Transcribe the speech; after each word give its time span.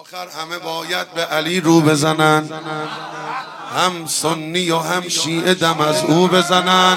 آخر 0.00 0.28
همه 0.40 0.58
باید 0.58 1.14
به 1.14 1.24
علی 1.24 1.60
رو 1.60 1.80
بزنن. 1.80 2.48
هم 3.76 4.06
سنی 4.06 4.70
و 4.70 4.78
هم 4.78 5.08
شیعه 5.08 5.54
دم 5.54 5.80
از 5.80 6.04
او 6.04 6.28
بزنن. 6.28 6.96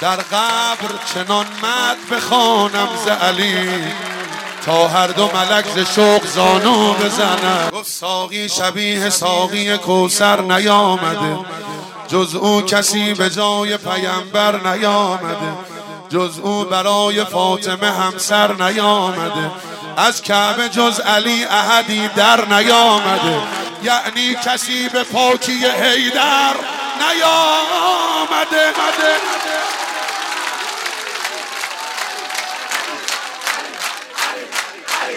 در 0.00 0.16
قبر 0.16 0.90
چنان 1.14 1.46
مد 1.46 2.16
بخوانم 2.16 2.88
ز 3.04 3.08
علی 3.08 3.84
تا 4.66 4.88
هر 4.88 5.06
دو 5.06 5.30
ملک 5.34 5.64
ز 5.66 5.94
شوق 5.94 6.26
زانو 6.26 6.92
بزنن. 6.92 7.70
گفت 7.70 7.90
ساقی 7.90 8.48
شبیه 8.48 9.10
ساقی 9.10 9.78
کوسر 9.78 10.40
نیامده 10.40 11.38
جز 12.08 12.34
او 12.34 12.62
کسی 12.62 13.14
به 13.14 13.30
جای 13.30 13.76
پیمبر 13.76 14.72
نیامده. 14.72 15.75
جز 16.08 16.38
او 16.42 16.64
برای 16.64 17.24
فاطمه 17.24 17.90
همسر 17.92 18.52
نیامده. 18.52 19.50
از 19.96 20.22
کعبه 20.22 20.68
جز 20.68 21.00
علی 21.00 21.44
احدی 21.44 22.08
در 22.08 22.44
نیامده. 22.44 23.42
یعنی 23.82 24.34
کسی 24.44 24.88
به 24.88 25.04
پاکی 25.04 25.66
حیدر 25.66 26.54
نیامده. 27.00 28.68
مده 28.68 29.16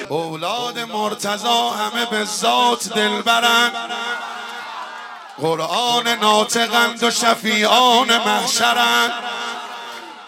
اولاد 0.09 0.79
مرتضا 0.79 1.69
همه 1.69 2.05
به 2.05 2.25
ذات 2.25 2.93
دلبرند 2.93 3.73
قرآن 5.37 6.07
ناطقند 6.07 7.03
و 7.03 7.11
شفیعان 7.11 8.17
محشرند 8.17 9.11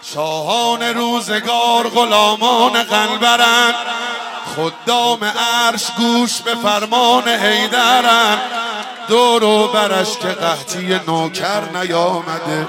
شاهان 0.02 0.82
روزگار 0.82 1.88
غلامان 1.88 2.82
قلبرند 2.82 3.74
خدام 4.56 5.24
عرش 5.24 5.90
گوش 5.96 6.40
به 6.40 6.54
فرمان 6.54 7.28
حیدرن. 7.28 8.38
دور 9.08 9.44
و 9.44 9.68
برش 9.68 10.18
که 10.18 10.28
قحطی 10.28 11.00
نوکر 11.06 11.60
نیامده. 11.74 12.68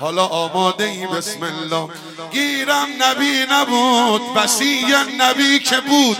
حالا 0.00 0.26
آماده 0.26 0.84
ای 0.84 1.06
بسم 1.06 1.42
الله. 1.42 1.88
گیرم 2.30 2.86
نبی 3.00 3.46
نبود 3.50 4.34
بسی 4.34 4.86
نبی 5.18 5.58
که 5.58 5.80
بود. 5.80 6.16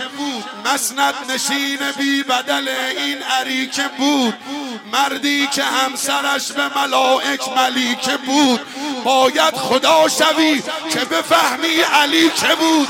مسند 0.65 1.13
نشین 1.29 1.79
بی 1.97 2.23
بدل 2.23 2.67
این 2.97 3.17
عری 3.23 3.67
که 3.67 3.89
بود. 3.97 4.33
مردی 4.93 5.47
که 5.47 5.63
همسرش 5.63 6.51
به 6.51 6.79
ملائک 6.79 7.41
ملیک 7.57 8.09
بود. 8.25 8.61
باید 9.03 9.55
خدا 9.57 10.07
شوی 10.09 10.63
که 10.93 10.99
بفهمی 10.99 11.81
علی 11.93 12.29
که 12.29 12.55
بود. 12.55 12.87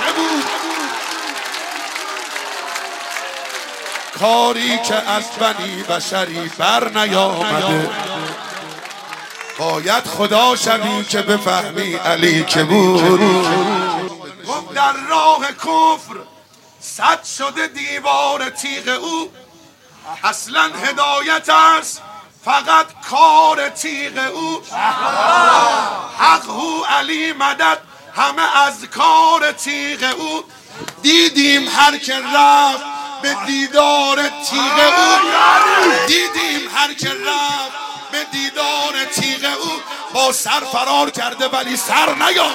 کاری 4.19 4.77
که 4.77 4.95
از 4.95 5.23
بنی 5.39 5.83
بشری 5.83 6.51
بر 6.57 6.89
نیامده. 6.89 7.89
باید 9.57 10.03
خدا 10.03 10.55
شوی 10.55 11.03
که 11.03 11.21
بفهمی 11.21 11.93
علی 11.93 12.43
که 12.43 12.63
بود. 12.63 13.21
در 14.75 14.93
راه 15.09 15.45
کفر 15.51 16.15
صد 16.81 17.23
شده 17.23 17.67
دیوار 17.67 18.49
تیغ 18.49 18.99
او. 19.01 19.31
اصلا 20.23 20.69
هدایت 20.83 21.49
است. 21.49 22.01
فقط 22.45 22.85
کار 23.09 23.69
تیغ 23.69 24.31
او. 24.33 24.61
حق 26.17 26.45
هو 26.49 26.83
علی 26.83 27.33
مدد. 27.33 27.77
همه 28.15 28.57
از 28.57 28.85
کار 28.85 29.51
تیغ 29.51 30.15
او. 30.17 30.43
دیدیم 31.01 31.69
هر 31.69 31.97
که 31.97 32.15
رفت 32.35 32.83
به 33.21 33.37
دیدار 33.45 34.15
تیغ 34.49 34.93
او. 34.97 35.31
دیدیم 36.07 36.69
هر 36.75 36.93
که 36.93 37.09
رفت 37.09 37.71
به 38.11 38.23
دیدار 38.31 39.05
تیغ 39.15 39.49
او. 39.63 39.71
با 40.13 40.31
سر 40.31 40.59
فرار 40.71 41.09
کرده 41.09 41.47
ولی 41.47 41.77
سر 41.77 42.15
نیا 42.15 42.47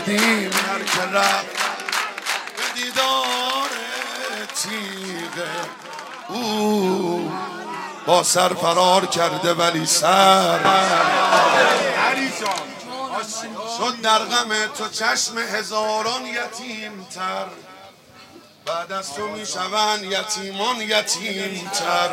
دیدیم 0.00 0.50
هر 0.52 1.06
رفت 1.12 1.46
به 2.56 2.80
دیدار 2.82 3.68
تیغ 4.54 5.46
او. 6.28 7.32
با 8.06 8.22
سر 8.22 8.48
فرار 8.48 9.06
کرده 9.06 9.54
ولی 9.54 9.86
سر. 9.86 10.58
شد 13.78 14.00
در 14.00 14.18
غم 14.18 14.66
تو 14.78 14.88
چشم 14.88 15.38
هزاران 15.38 16.26
یتیم 16.26 17.06
تر. 17.14 17.46
بعد 18.66 18.92
از 18.92 19.14
تو 19.14 19.28
می 19.28 19.46
شوند 19.46 20.02
یتیمان 20.02 20.76
یتیم 20.80 21.70
تر. 21.74 22.10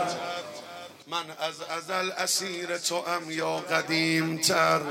من 1.07 1.25
از 1.40 1.62
ازل 1.78 2.12
اسیر 2.18 2.78
تو 2.78 2.95
ام 2.95 3.31
یا 3.31 3.56
قدیم 3.56 4.38
تر. 4.38 4.81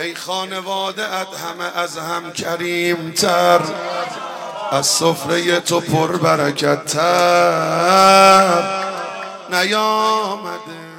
ای 0.00 0.14
خانواده 0.14 1.14
ات 1.14 1.28
همه 1.40 1.78
از 1.78 1.98
هم 1.98 2.32
کریم 2.32 3.10
تر 3.10 3.60
از 4.70 4.86
سفره 4.86 5.60
تو 5.60 5.80
پر 5.80 6.16
برکت 6.16 6.84
تر 6.84 8.62
نیامده 9.50 10.89